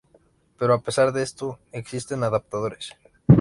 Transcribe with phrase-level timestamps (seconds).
[0.57, 2.95] Pero a pesar de esto, existen adaptadores.